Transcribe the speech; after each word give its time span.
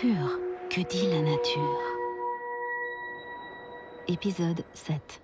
Pur, 0.00 0.38
que 0.70 0.80
dit 0.80 1.06
la 1.08 1.20
nature. 1.20 1.82
Épisode 4.08 4.64
7 4.72 5.20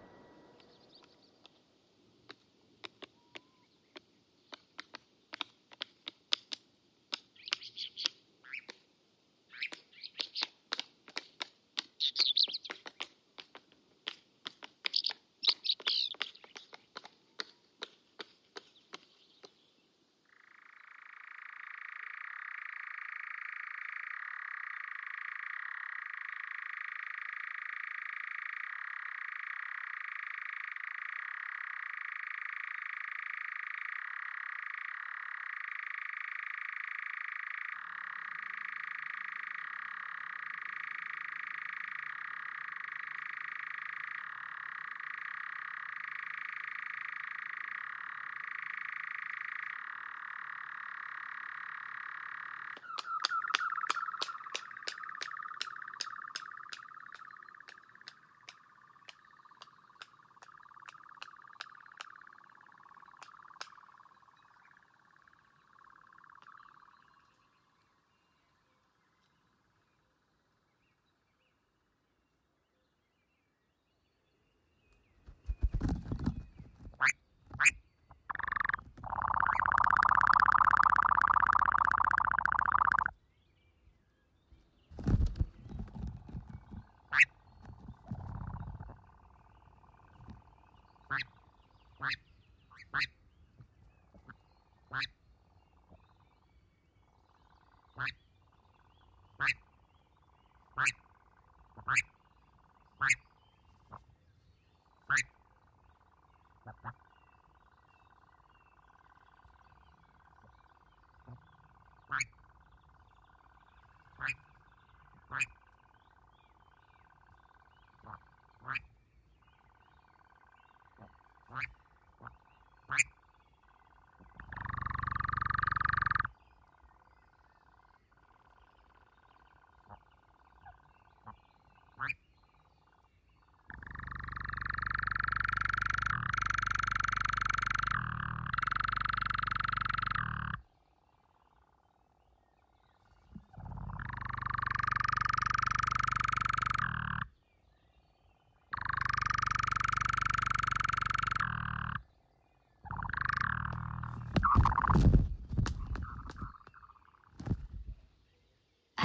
Bye. 91.09 91.19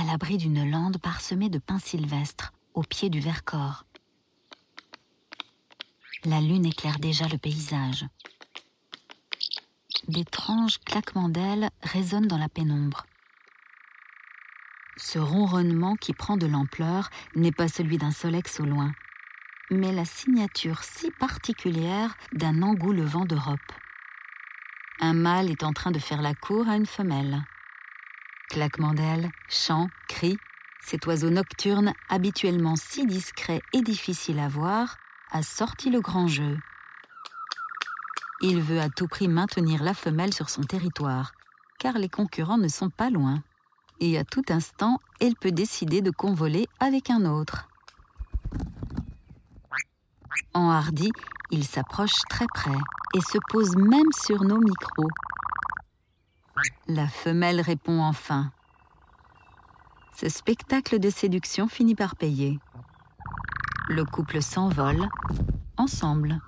À 0.02 0.04
l'abri 0.04 0.38
d'une 0.38 0.68
lande 0.68 0.98
parsemée 0.98 1.50
de 1.50 1.60
pins 1.60 1.78
sylvestres, 1.78 2.54
au 2.74 2.82
pied 2.82 3.12
du 3.12 3.20
Vercors. 3.20 3.86
La 6.26 6.42
lune 6.42 6.66
éclaire 6.66 6.98
déjà 6.98 7.28
le 7.28 7.38
paysage. 7.38 8.08
D'étranges 10.08 10.80
claquements 10.80 11.30
d'ailes 11.30 11.70
résonnent 11.84 12.28
dans 12.28 12.40
la 12.40 12.50
pénombre. 12.50 13.06
Ce 14.98 15.20
ronronnement 15.20 15.96
qui 15.96 16.14
prend 16.14 16.36
de 16.36 16.48
l'ampleur 16.48 17.12
n'est 17.36 17.52
pas 17.52 17.68
celui 17.68 18.00
d'un 18.00 18.12
solex 18.12 18.60
au 18.60 18.66
loin, 18.66 18.94
mais 19.70 19.92
la 19.92 20.06
signature 20.06 20.82
si 20.84 21.12
particulière 21.12 22.16
d'un 22.34 22.64
engoulevent 22.64 23.26
d'Europe. 23.26 23.72
Un 25.00 25.14
mâle 25.14 25.52
est 25.52 25.64
en 25.64 25.74
train 25.74 25.92
de 25.92 26.00
faire 26.00 26.24
la 26.24 26.34
cour 26.34 26.68
à 26.68 26.76
une 26.76 26.88
femelle. 26.88 27.44
Claquements 28.52 28.94
d'ailes, 28.94 29.32
chants, 29.48 29.88
cris, 30.10 30.36
cet 30.82 31.06
oiseau 31.06 31.30
nocturne, 31.30 31.94
habituellement 32.10 32.76
si 32.76 33.06
discret 33.06 33.62
et 33.72 33.82
difficile 33.82 34.40
à 34.40 34.50
voir, 34.50 34.98
a 35.32 35.42
sorti 35.42 35.90
le 35.90 36.02
grand 36.02 36.28
jeu. 36.28 36.60
Il 38.42 38.60
veut 38.60 38.82
à 38.82 38.90
tout 38.90 39.08
prix 39.08 39.30
maintenir 39.30 39.82
la 39.84 39.94
femelle 39.94 40.34
sur 40.34 40.50
son 40.50 40.64
territoire, 40.64 41.32
car 41.80 41.98
les 41.98 42.10
concurrents 42.10 42.58
ne 42.58 42.68
sont 42.68 42.90
pas 42.90 43.10
loin. 43.10 43.42
Et 44.02 44.18
à 44.18 44.26
tout 44.26 44.44
instant, 44.50 45.00
elle 45.22 45.36
peut 45.36 45.54
décider 45.54 46.02
de 46.02 46.12
convoler 46.12 46.68
avec 46.82 47.10
un 47.10 47.24
autre. 47.24 47.70
Enhardi, 50.54 51.10
il 51.52 51.64
s'approche 51.64 52.20
très 52.30 52.48
près 52.54 52.78
et 53.14 53.22
se 53.22 53.38
pose 53.50 53.78
même 53.78 54.12
sur 54.12 54.44
nos 54.44 54.60
micros. 54.60 55.08
La 56.88 57.08
femelle 57.08 57.62
répond 57.62 58.02
enfin. 58.02 58.52
Ce 60.16 60.30
spectacle 60.30 61.00
de 61.00 61.10
séduction 61.10 61.68
finit 61.68 61.96
par 61.96 62.16
payer. 62.16 62.60
Le 63.88 64.06
couple 64.06 64.42
s'envole, 64.42 65.08
ensemble. 65.78 66.40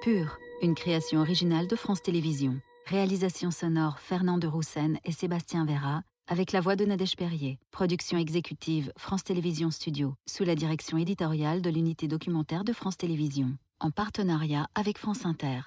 Pur, 0.00 0.38
une 0.62 0.76
création 0.76 1.20
originale 1.20 1.66
de 1.66 1.74
France 1.74 2.02
Télévisions. 2.02 2.60
Réalisation 2.86 3.50
sonore 3.50 3.98
Fernand 3.98 4.38
de 4.38 4.46
Roussen 4.46 4.98
et 5.04 5.10
Sébastien 5.10 5.64
Vera, 5.64 6.02
avec 6.28 6.52
la 6.52 6.60
voix 6.60 6.76
de 6.76 6.84
Nadège 6.84 7.16
Perrier. 7.16 7.58
Production 7.72 8.16
exécutive 8.16 8.92
France 8.96 9.24
Télévisions 9.24 9.72
Studio, 9.72 10.14
sous 10.28 10.44
la 10.44 10.54
direction 10.54 10.98
éditoriale 10.98 11.62
de 11.62 11.70
l'unité 11.70 12.06
documentaire 12.06 12.62
de 12.62 12.72
France 12.72 12.96
Télévisions, 12.96 13.56
en 13.80 13.90
partenariat 13.90 14.68
avec 14.76 14.98
France 14.98 15.26
Inter. 15.26 15.62